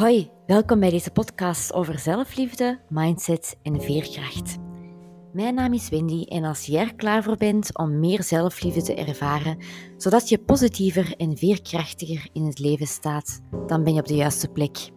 [0.00, 4.56] Hoi, welkom bij deze podcast over zelfliefde, mindset en veerkracht.
[5.32, 8.94] Mijn naam is Wendy en als jij er klaar voor bent om meer zelfliefde te
[8.94, 9.58] ervaren,
[9.96, 14.48] zodat je positiever en veerkrachtiger in het leven staat, dan ben je op de juiste
[14.48, 14.90] plek.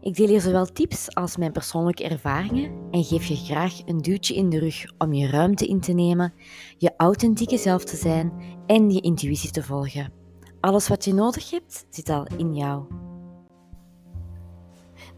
[0.00, 4.34] Ik deel hier zowel tips als mijn persoonlijke ervaringen en geef je graag een duwtje
[4.34, 6.34] in de rug om je ruimte in te nemen,
[6.78, 8.32] je authentieke zelf te zijn
[8.66, 10.12] en je intuïtie te volgen.
[10.60, 13.07] Alles wat je nodig hebt, zit al in jou.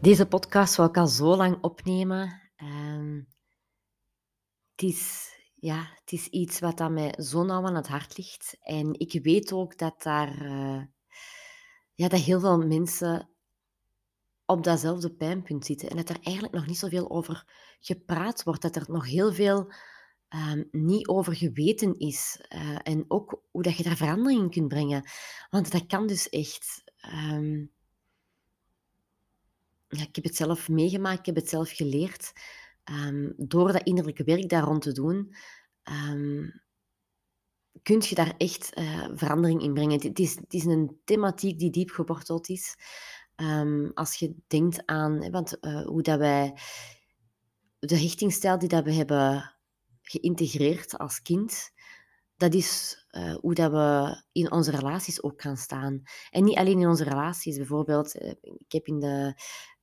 [0.01, 2.41] Deze podcast wil ik al zo lang opnemen.
[2.57, 3.27] Um,
[4.71, 8.57] het, is, ja, het is iets wat aan mij zo nauw aan het hart ligt.
[8.61, 10.83] En ik weet ook dat daar uh,
[11.93, 13.29] ja, dat heel veel mensen
[14.45, 15.89] op datzelfde pijnpunt zitten.
[15.89, 17.45] En dat er eigenlijk nog niet zoveel over
[17.79, 18.61] gepraat wordt.
[18.61, 19.73] Dat er nog heel veel
[20.29, 22.45] um, niet over geweten is.
[22.49, 25.09] Uh, en ook hoe dat je daar verandering in kunt brengen.
[25.49, 26.83] Want dat kan dus echt.
[27.31, 27.71] Um,
[29.99, 32.31] ik heb het zelf meegemaakt, ik heb het zelf geleerd.
[32.91, 35.35] Um, door dat innerlijke werk daar rond te doen,
[35.83, 36.61] um,
[37.81, 40.01] kun je daar echt uh, verandering in brengen.
[40.01, 42.75] Het is, is een thematiek die diep geworteld is.
[43.35, 46.53] Um, als je denkt aan want, uh, hoe dat wij
[47.79, 49.55] de hechtingstijl die dat we hebben
[50.01, 51.71] geïntegreerd als kind,
[52.35, 56.01] dat is uh, hoe dat we in onze relaties ook gaan staan.
[56.29, 57.57] En niet alleen in onze relaties.
[57.57, 59.33] Bijvoorbeeld, ik heb in de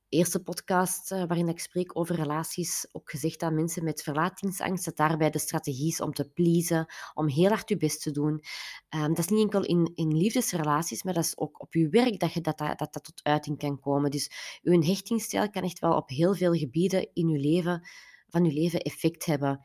[0.09, 4.97] eerste podcast uh, waarin ik spreek over relaties ook gezegd aan mensen met verlatingsangst dat
[4.97, 8.43] daarbij de strategie is om te pleasen, om heel hard je best te doen.
[8.89, 12.19] Um, dat is niet enkel in, in liefdesrelaties, maar dat is ook op je werk
[12.19, 14.11] dat je dat, dat, dat, tot uiting kan komen.
[14.11, 17.87] Dus uw hechtingsstijl kan echt wel op heel veel gebieden in je leven,
[18.29, 19.61] van je leven effect hebben.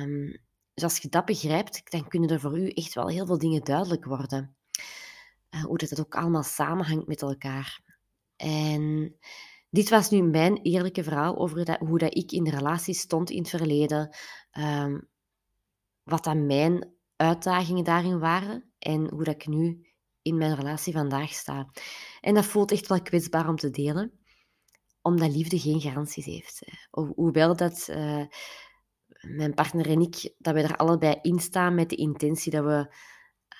[0.00, 0.40] Um,
[0.74, 3.64] dus als je dat begrijpt, dan kunnen er voor u echt wel heel veel dingen
[3.64, 4.56] duidelijk worden.
[5.50, 7.80] Uh, hoe dat het ook allemaal samenhangt met elkaar.
[8.36, 9.16] En
[9.72, 13.38] dit was nu mijn eerlijke verhaal over hoe dat ik in de relatie stond in
[13.38, 14.16] het verleden.
[14.58, 15.08] Um,
[16.02, 19.86] wat dan mijn uitdagingen daarin waren en hoe dat ik nu
[20.22, 21.70] in mijn relatie vandaag sta.
[22.20, 24.18] En dat voelt echt wel kwetsbaar om te delen,
[25.02, 26.60] omdat liefde geen garanties heeft.
[26.90, 28.24] Hoewel dat uh,
[29.20, 32.94] mijn partner en ik, dat we er allebei in staan met de intentie dat we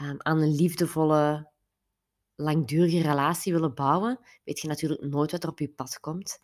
[0.03, 1.52] um, aan een liefdevolle
[2.43, 6.39] langdurige relatie willen bouwen, weet je natuurlijk nooit wat er op je pad komt.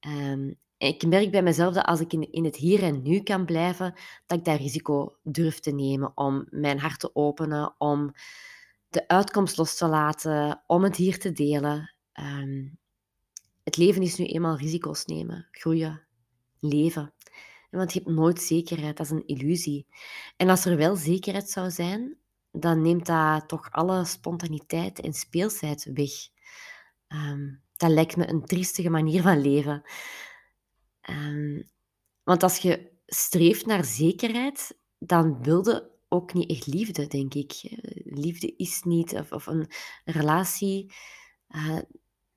[0.00, 3.94] Um, ik merk bij mezelf dat als ik in, het hier en nu kan blijven,
[4.26, 8.12] dat ik dat risico durf te nemen om mijn hart te openen, om
[8.88, 11.94] de uitkomst los te laten, om het hier te delen.
[12.20, 12.78] Um,
[13.64, 16.06] het leven is nu eenmaal risico's nemen, groeien,
[16.58, 17.14] leven.
[17.70, 19.86] Want je hebt nooit zekerheid, dat is een illusie.
[20.36, 22.16] En als er wel zekerheid zou zijn,
[22.58, 26.10] dan neemt dat toch alle spontaniteit en speelsheid weg.
[27.08, 29.82] Um, dat lijkt me een triestige manier van leven.
[31.10, 31.70] Um,
[32.22, 37.52] want als je streeft naar zekerheid, dan wilde ook niet echt liefde, denk ik.
[38.04, 39.70] Liefde is niet, of, een
[40.04, 40.94] relatie,
[41.48, 41.78] uh,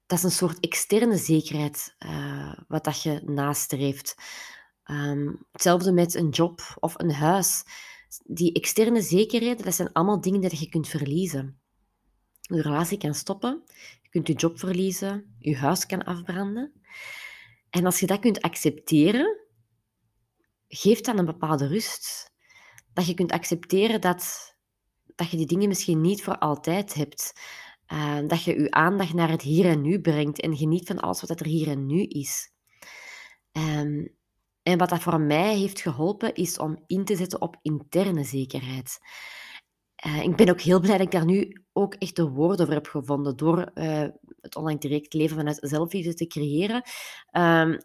[0.05, 4.15] dat is een soort externe zekerheid uh, wat dat je nastreeft.
[4.85, 7.63] Um, hetzelfde met een job of een huis
[8.25, 11.59] die externe zekerheden, dat zijn allemaal dingen die je kunt verliezen.
[12.41, 13.63] Je relatie kan stoppen,
[14.01, 16.81] je kunt je job verliezen, je huis kan afbranden.
[17.69, 19.39] En als je dat kunt accepteren,
[20.67, 22.31] geeft dat een bepaalde rust.
[22.93, 24.55] Dat je kunt accepteren dat,
[25.15, 27.33] dat je die dingen misschien niet voor altijd hebt.
[27.93, 31.21] Uh, dat je je aandacht naar het hier en nu brengt en geniet van alles
[31.21, 32.51] wat er hier en nu is.
[33.51, 34.17] Um,
[34.69, 38.99] en wat dat voor mij heeft geholpen, is om in te zetten op interne zekerheid.
[40.05, 42.75] Uh, ik ben ook heel blij dat ik daar nu ook echt de woorden voor
[42.75, 44.05] heb gevonden door uh,
[44.41, 46.83] het online direct leven vanuit zelfliefde te creëren.
[47.31, 47.77] Uh,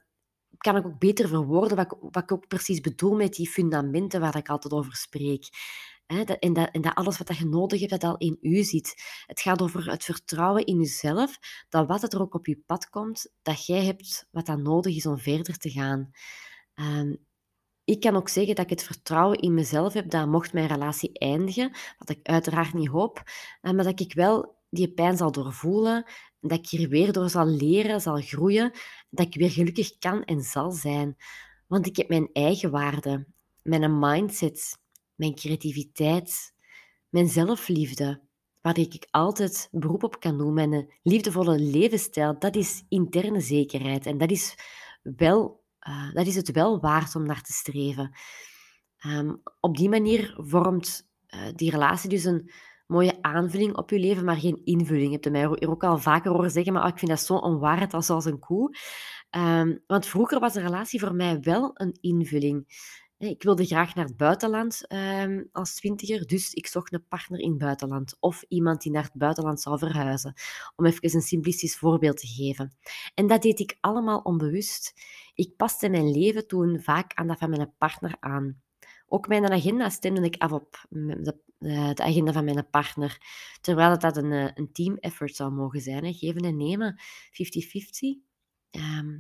[0.56, 4.21] kan ik ook beter verwoorden wat ik, wat ik ook precies bedoel met die fundamenten
[4.21, 5.49] waar ik altijd over spreek.
[6.06, 8.95] dat, en, dat, en dat alles wat je nodig hebt, dat al in u zit.
[9.27, 11.39] Het gaat over het vertrouwen in jezelf,
[11.69, 15.07] dat wat er ook op je pad komt, dat jij hebt wat dan nodig is
[15.07, 16.10] om verder te gaan.
[16.74, 17.26] Um,
[17.84, 21.18] ik kan ook zeggen dat ik het vertrouwen in mezelf heb dat mocht mijn relatie
[21.18, 23.22] eindigen, wat ik uiteraard niet hoop,
[23.62, 26.04] uh, maar dat ik wel die pijn zal doorvoelen,
[26.41, 28.72] dat ik hier weer door zal leren, zal groeien,
[29.10, 31.16] dat ik weer gelukkig kan en zal zijn.
[31.66, 33.27] Want ik heb mijn eigen waarde,
[33.62, 34.78] mijn mindset,
[35.15, 36.54] mijn creativiteit,
[37.09, 38.20] mijn zelfliefde,
[38.60, 44.06] waar ik altijd beroep op kan doen, mijn liefdevolle levensstijl, dat is interne zekerheid.
[44.06, 44.54] En dat is
[45.03, 48.16] wel uh, dat is het wel waard om naar te streven.
[49.07, 52.51] Um, op die manier vormt uh, die relatie dus een,
[52.86, 55.07] mooie aanvulling op je leven, maar geen invulling.
[55.07, 57.95] Je hebt mij hier ook al vaker horen zeggen, maar ik vind dat zo onwaarheid
[57.95, 58.77] als, als een koe.
[59.31, 62.66] Ehm, want vroeger was een relatie voor mij wel een invulling.
[63.19, 67.51] Ik wilde graag naar het buitenland um, als twintiger, dus ik zocht een partner in
[67.51, 70.34] het buitenland of iemand die naar het buitenland zou verhuizen,
[70.77, 72.77] om even een simplistisch voorbeeld te geven.
[73.15, 74.93] En dat deed ik allemaal onbewust.
[75.34, 78.63] Ik paste mijn leven toen vaak aan dat van mijn partner aan.
[79.07, 83.19] Ook mijn agenda stemde ik af op de, eh, de agenda van mijn partner,
[83.61, 86.15] terwijl dat een, eh, een team effort zou mogen zijn.
[86.15, 87.01] Geven en nemen,
[87.31, 88.19] 50-50.
[88.71, 89.19] Ehm,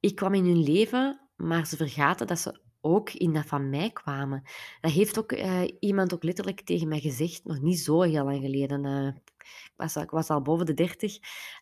[0.00, 3.90] ik kwam in hun leven, maar ze vergaten dat ze ook in dat van mij
[3.90, 4.42] kwamen.
[4.80, 8.40] Dat heeft ook uh, iemand ook letterlijk tegen mij gezegd, nog niet zo heel lang
[8.40, 8.84] geleden.
[8.84, 11.18] Uh, ik, was, ik was al boven de dertig.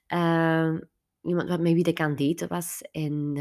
[0.08, 0.74] Uh,
[1.22, 2.82] iemand met wie ik aan het daten was.
[2.92, 3.34] En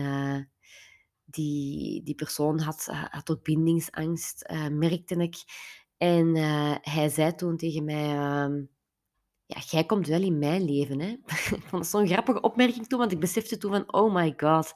[1.26, 5.36] die, die persoon had, had ook bindingsangst, merkte ik.
[5.98, 6.36] En
[6.82, 8.16] hij zei toen tegen mij...
[8.16, 8.64] Ehm,
[9.46, 11.00] ja, jij komt wel in mijn leven.
[11.00, 11.08] Hè?
[11.58, 14.74] ik vond zo'n grappige opmerking toen, want ik besefte toen van, oh my god,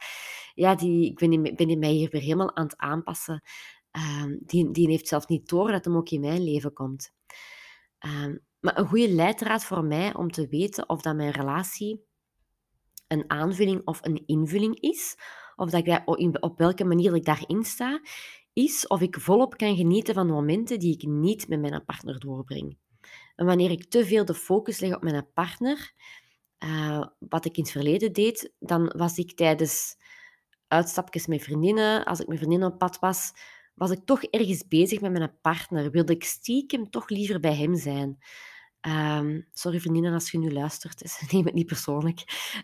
[0.59, 3.43] ja, die, ik ben, ben mij hier weer helemaal aan het aanpassen.
[4.21, 7.13] Um, die, die heeft zelf niet door dat hem ook in mijn leven komt.
[8.05, 12.07] Um, maar een goede leidraad voor mij om te weten of dat mijn relatie
[13.07, 15.15] een aanvulling of een invulling is,
[15.55, 16.01] of dat ik
[16.43, 18.01] op welke manier ik daarin sta,
[18.53, 22.77] is of ik volop kan genieten van momenten die ik niet met mijn partner doorbreng.
[23.35, 25.93] En wanneer ik te veel de focus leg op mijn partner,
[26.63, 29.97] uh, wat ik in het verleden deed, dan was ik tijdens
[30.69, 33.33] uitstapjes met vriendinnen, als ik met vriendinnen op pad was,
[33.75, 35.91] was ik toch ergens bezig met mijn partner.
[35.91, 38.17] Wilde ik stiekem toch liever bij hem zijn.
[38.81, 42.19] Um, sorry vriendinnen als je nu luistert, dus neem het niet persoonlijk.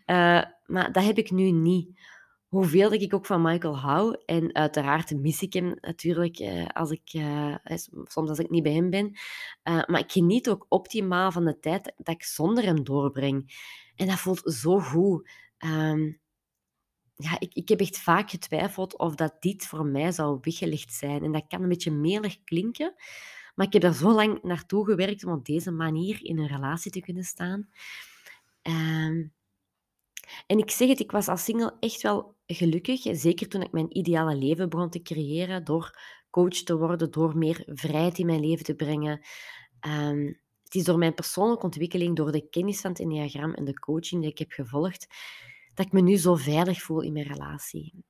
[0.06, 2.00] Uh, maar dat heb ik nu niet
[2.48, 4.22] hoeveel dat ik ook van Michael hou.
[4.26, 7.56] En uiteraard mis ik hem natuurlijk eh, als ik, uh,
[8.04, 9.18] soms als ik niet bij hem ben.
[9.64, 13.54] Maar ik geniet ook optimaal van de tijd dat ik zonder hem doorbreng.
[13.96, 15.30] En dat voelt zo goed.
[15.66, 16.20] Um,
[17.16, 21.24] ja, ik, ik heb echt vaak getwijfeld of dat dit voor mij zou weggelegd zijn.
[21.24, 22.94] En dat kan een beetje melig klinken.
[23.56, 26.92] Maar ik heb er zo lang naartoe gewerkt om op deze manier in een relatie
[26.92, 27.70] te kunnen staan.
[28.62, 29.34] Um,
[30.48, 33.02] en ik zeg het, ik was als single echt wel gelukkig.
[33.02, 35.64] Zeker toen ik mijn ideale leven begon te creëren.
[35.64, 39.22] Door coach te worden, door meer vrijheid in mijn leven te brengen.
[39.88, 43.80] Um, het is door mijn persoonlijke ontwikkeling, door de kennis van het Enneagram en de
[43.80, 45.08] coaching die ik heb gevolgd,
[45.76, 48.04] dat ik me nu zo veilig voel in mijn relatie.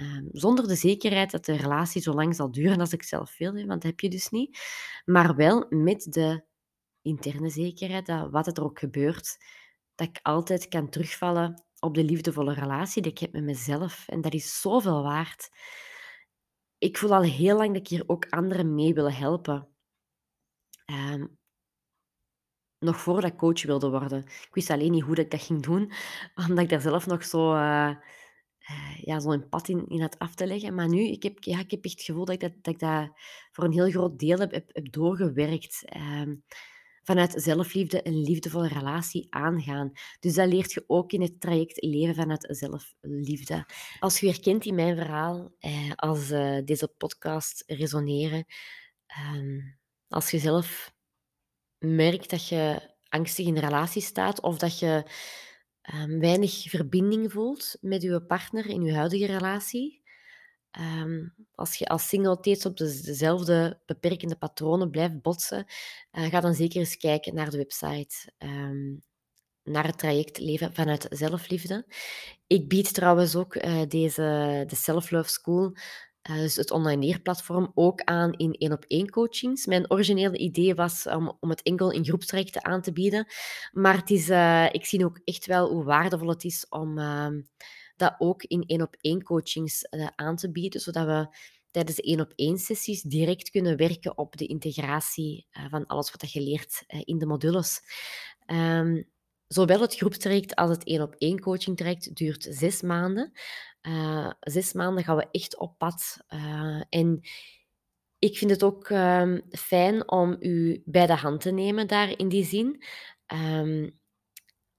[0.00, 3.52] Um, zonder de zekerheid dat de relatie zo lang zal duren als ik zelf wil,
[3.52, 4.58] want dat heb je dus niet.
[5.04, 6.44] Maar wel met de
[7.02, 9.36] interne zekerheid dat wat er ook gebeurt,
[9.94, 14.08] dat ik altijd kan terugvallen op de liefdevolle relatie die ik heb met mezelf.
[14.08, 15.48] En dat is zoveel waard.
[16.78, 19.68] Ik voel al heel lang dat ik hier ook anderen mee wil helpen.
[20.86, 21.38] Um,
[22.84, 24.18] nog voordat ik coach wilde worden.
[24.18, 25.92] Ik wist alleen niet hoe ik dat ging doen,
[26.48, 27.90] omdat ik daar zelf nog zo, uh,
[28.70, 30.74] uh, ja, zo'n pad in, in had af te leggen.
[30.74, 32.80] Maar nu, ik heb, ja, ik heb echt het gevoel dat ik dat, dat, ik
[32.80, 33.10] dat
[33.52, 35.84] voor een heel groot deel heb, heb, doorgewerkt.
[35.96, 36.44] Um,
[37.04, 39.92] vanuit zelfliefde een liefdevolle relatie aangaan.
[40.20, 43.66] Dus dat leert je ook in het traject leven vanuit zelfliefde.
[44.00, 48.44] Als je herkent in mijn verhaal, eh, als uh, deze podcast resoneren,
[49.06, 49.62] eh,
[50.08, 50.93] als je zelf
[51.84, 55.10] merkt dat je angstig in relatie staat of dat je
[55.94, 60.02] um, weinig verbinding voelt met je partner in je huidige relatie,
[60.80, 65.64] Um, als je als single steeds op dezelfde beperkende patronen blijft botsen,
[66.12, 69.02] uh, ga dan zeker eens kijken naar de website, um,
[69.62, 71.86] naar het traject Leven vanuit Zelfliefde.
[72.46, 75.76] Ik bied trouwens ook uh, deze, de Self Love School,
[76.32, 79.66] dus het online leerplatform, ook aan in één-op-één coachings.
[79.66, 83.26] Mijn originele idee was om, om het enkel in groepstrajecten aan te bieden,
[83.72, 84.28] maar het is,
[84.72, 86.98] ik zie ook echt wel hoe waardevol het is om
[87.96, 91.36] dat ook in één-op-één coachings uh, aan te bieden, zodat we
[91.70, 96.84] tijdens de één-op-één sessies direct kunnen werken op de integratie van alles wat je leert
[96.86, 97.80] in de modules.
[98.46, 99.12] Um,
[99.48, 103.32] zowel het groepstraject als het één-op-één coaching traject duurt zes maanden.
[104.40, 106.18] Zes maanden gaan we echt op pad.
[106.88, 107.22] en
[108.24, 112.28] ik vind het ook um, fijn om u bij de hand te nemen daar in
[112.28, 112.82] die zin.
[113.34, 113.98] Um,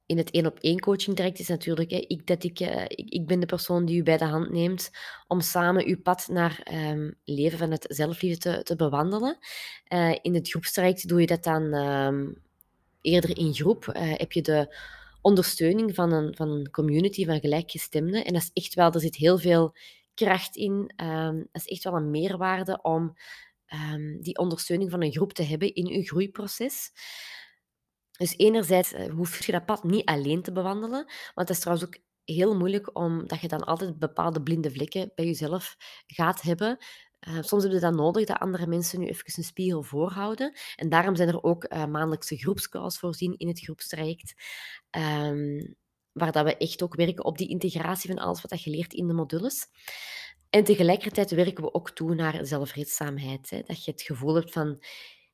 [0.05, 3.09] in het één op één coaching traject is natuurlijk, hè, ik, dat ik, uh, ik,
[3.09, 4.89] ik, ben de persoon die u bij de hand neemt
[5.27, 9.37] om samen uw pad naar um, leven van het zelfliefde te, te bewandelen.
[10.21, 11.73] In het groepstraject doe je dat dan
[13.01, 13.85] eerder in groep.
[13.93, 14.75] Heb je de
[15.25, 18.25] ondersteuning van een, van een community van gelijkgestemden.
[18.25, 19.75] En dat is echt wel, er zit heel veel
[20.13, 20.93] kracht in.
[21.03, 23.13] Um, dat is echt wel een meerwaarde om
[23.65, 26.91] ehm, die ondersteuning van een groep te hebben in je groeiproces.
[28.17, 31.87] Dus enerzijds uh, hoef je dat pad niet alleen te bewandelen, want het is trouwens
[31.87, 35.75] ook heel moeilijk omdat je dan altijd bepaalde blinde vlekken bij jezelf
[36.07, 36.77] gaat hebben.
[37.27, 40.53] Uh, soms heb je dat nodig dat andere mensen nu even een spiegel voorhouden.
[40.75, 44.33] En daarom zijn er ook uh, maandelijkse groepscalls voorzien in het groepstraject.
[44.91, 45.75] Um,
[46.11, 49.07] waar dat we echt ook werken op die integratie van alles wat je leert in
[49.07, 49.67] de modules.
[50.49, 53.49] En tegelijkertijd werken we ook toe naar zelfredzaamheid.
[53.49, 53.61] Hè?
[53.65, 54.83] Dat je het gevoel hebt van,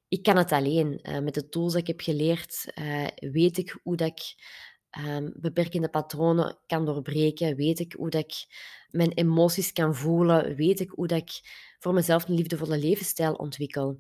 [0.08, 1.00] ik kan het alleen.
[1.04, 4.36] Uh, met de tools die ik heb geleerd, uh, weet ik hoe dat ik
[5.00, 7.56] um, beperkende patronen kan doorbreken.
[7.56, 8.46] Weet ik hoe dat ik
[8.90, 10.56] mijn emoties kan voelen.
[10.56, 11.42] Weet ik hoe dat ik
[11.80, 14.00] voor mezelf een liefdevolle levensstijl ontwikkel.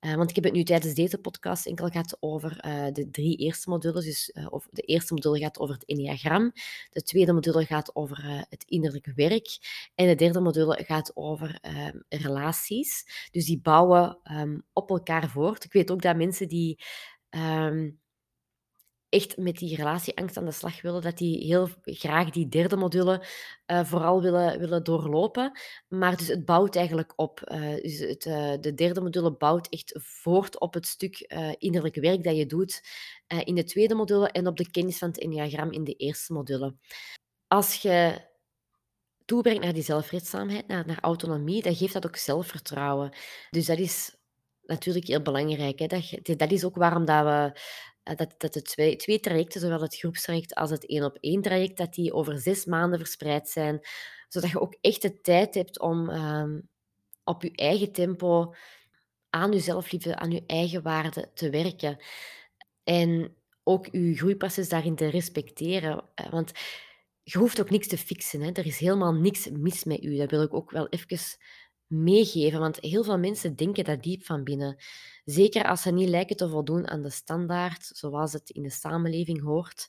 [0.00, 3.36] Uh, want ik heb het nu tijdens deze podcast enkel gehad over uh, de drie
[3.36, 4.04] eerste modules.
[4.04, 6.52] Dus, uh, of de eerste module gaat over het enneagram.
[6.90, 9.58] De tweede module gaat over het innerlijke werk.
[9.94, 13.04] En de derde module gaat over ehm, relaties.
[13.30, 15.64] Dus die bouwen um, op elkaar voort.
[15.64, 16.78] Ik weet ook dat mensen die
[19.12, 23.26] echt met die relatieangst aan de slag willen, dat die heel graag die derde module
[23.66, 25.58] uh, vooral willen, willen doorlopen.
[25.88, 27.40] Maar dus het bouwt eigenlijk op.
[27.52, 31.18] Uh, dus het, uh, de derde module bouwt echt voort op het stuk
[31.58, 32.82] innerlijke werk dat je doet
[33.44, 36.76] in de tweede module en op de kennis van het enneagram in de eerste module.
[37.46, 38.30] Als je
[39.24, 43.12] toebrengt naar die zelfredzaamheid, naar, naar autonomie, dan geeft dat ook zelfvertrouwen.
[43.50, 44.16] Dus dat is
[44.62, 45.78] natuurlijk heel belangrijk.
[45.78, 45.86] Hè?
[45.86, 47.60] Dat, dat is ook waarom dat we eh,
[48.02, 51.76] dat, dat de twee, twee trajecten, zowel het groepstraject als het één op één traject,
[51.76, 53.80] dat die over zes maanden verspreid zijn,
[54.28, 56.44] zodat je ook echt de tijd hebt om uh,
[57.24, 58.54] op je eigen tempo
[59.30, 62.02] aan je zelfliefde, aan je eigen waarde te werken.
[62.84, 66.04] En ook je groeiproces daarin te respecteren.
[66.14, 66.52] Eh, want
[67.22, 68.40] je hoeft ook niks te fixen.
[68.40, 68.50] Hè.
[68.52, 70.16] Er is helemaal niks mis met u.
[70.16, 71.18] Dat wil ik ook wel even
[71.92, 72.60] meegeven.
[72.60, 74.76] Want heel veel mensen denken dat diep van binnen.
[75.24, 79.42] Zeker als ze niet lijken te voldoen aan de standaard, zoals het in de samenleving
[79.42, 79.88] hoort.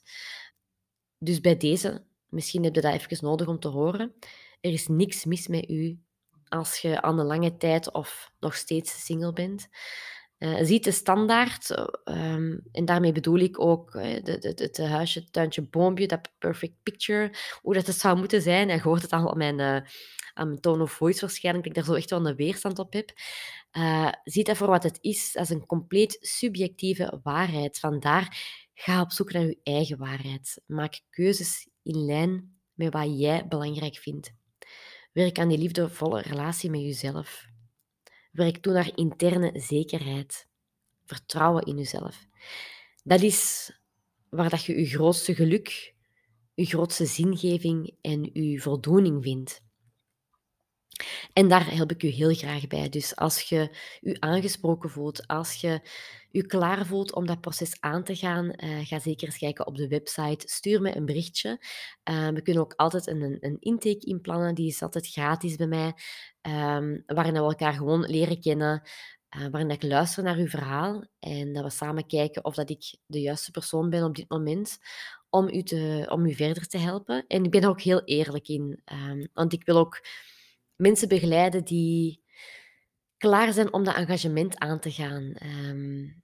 [1.18, 4.14] Dus bij deze, misschien heb je dat even nodig om te horen.
[4.60, 5.98] Er is niks mis met u
[6.48, 9.68] als je aan de lange tijd of nog steeds single bent.
[10.44, 11.70] Uh, ziet de standaard,
[12.04, 17.74] um, en daarmee bedoel ik ook uh, het huisje, tuintje, boompje, dat perfect picture, hoe
[17.74, 18.68] dat het zou moeten zijn.
[18.70, 19.80] En je hoort het al op mijn, uh,
[20.34, 22.92] aan mijn tone of voice waarschijnlijk, dat ik daar zo echt wel een weerstand op
[22.92, 23.12] heb.
[23.72, 25.34] Uh, ziet dat voor wat het is.
[25.34, 27.78] Is een compleet subjectieve waarheid.
[27.78, 28.36] Vandaar
[28.74, 30.62] ga op zoek naar je eigen waarheid.
[30.66, 34.32] Maak keuzes in lijn met wat jij belangrijk vindt.
[35.12, 37.52] Werk aan die liefdevolle relatie met jezelf.
[38.34, 40.48] Werk toe naar interne zekerheid.
[41.04, 42.26] Vertrouwen in jezelf.
[43.04, 43.70] Dat is
[44.28, 45.94] waar dat je je grootste geluk,
[46.54, 49.62] je grootste zingeving en je voldoening vindt.
[51.32, 52.88] En daar help ik u heel graag bij.
[52.88, 55.80] Dus als je u aangesproken voelt, als je
[56.32, 59.76] u klaar voelt om dat proces aan te gaan, uh, ga zeker eens kijken op
[59.76, 60.48] de website.
[60.48, 61.58] Stuur me een berichtje.
[62.10, 64.54] Uh, we kunnen ook altijd een, een intake inplannen.
[64.54, 65.92] Die is altijd gratis bij mij.
[66.42, 68.82] Um, waarin we elkaar gewoon leren kennen.
[69.36, 72.96] Uh, waarin ik luister naar uw verhaal en dat we samen kijken of dat ik
[73.06, 74.78] de juiste persoon ben op dit moment
[75.30, 77.24] om u, te, om u verder te helpen.
[77.26, 80.06] En ik ben er ook heel eerlijk in, um, want ik wil ook
[80.76, 82.22] mensen begeleiden die
[83.16, 85.34] klaar zijn om dat engagement aan te gaan.
[85.42, 86.22] Um,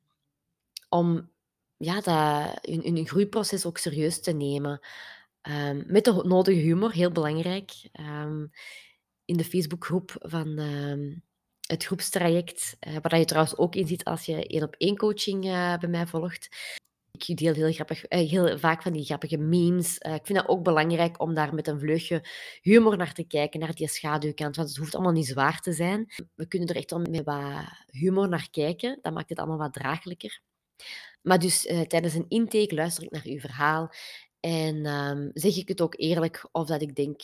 [0.89, 1.31] om
[1.77, 4.81] ja, dat, hun, groeiproces ook serieus te nemen.
[5.43, 7.73] Um, met de nodige humor, heel belangrijk.
[8.01, 8.51] Um,
[9.25, 10.59] in de Facebookgroep van
[11.71, 15.45] het groepstraject, uh, waar je trouwens ook in ziet als je één op één coaching
[15.45, 16.49] uh, bij mij volgt
[17.13, 19.99] ik deel heel, grappig, eh, heel vaak van die grappige memes.
[20.07, 22.29] Uh, ik vind dat ook belangrijk om daar met een vleugje
[22.61, 24.57] humor naar te kijken, naar die schaduwkant.
[24.57, 26.13] Want het hoeft allemaal niet zwaar te zijn.
[26.35, 28.99] We kunnen er echt met wat humor naar kijken.
[29.03, 30.41] Dat maakt het allemaal wat draaglijker.
[31.23, 33.93] Maar dus uh, tijdens een intake luister ik naar uw verhaal.
[34.41, 37.21] En um, zeg ik het ook eerlijk of dat ik denk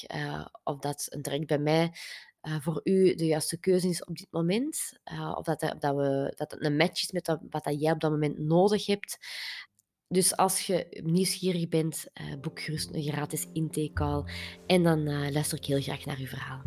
[0.63, 1.93] of dat een traject bij mij
[2.61, 4.99] voor u de juiste keuze is op dit moment.
[5.35, 8.11] Of dat, dat, we, dat het een match is met wat dat jij op dat
[8.11, 9.19] moment nodig hebt.
[10.09, 14.25] Dus als je nieuwsgierig bent, uh, boek gerust een gratis intake-call
[14.67, 16.63] en dan uh, luister ik heel graag naar uw verhaal.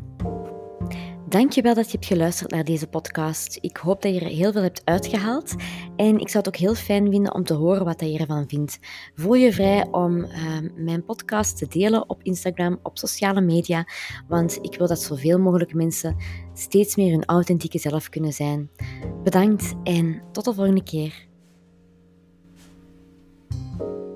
[1.29, 3.57] Dankjewel dat je hebt geluisterd naar deze podcast.
[3.61, 5.55] Ik hoop dat je er heel veel hebt uitgehaald.
[5.95, 8.79] En ik zou het ook heel fijn vinden om te horen wat je ervan vindt.
[9.15, 13.87] Voel je vrij om uh, mijn podcast te delen op Instagram, op sociale media.
[14.27, 16.15] Want ik wil dat zoveel mogelijk mensen
[16.53, 18.69] steeds meer hun authentieke zelf kunnen zijn.
[19.23, 21.28] Bedankt en tot de volgende keer.
[23.79, 24.08] you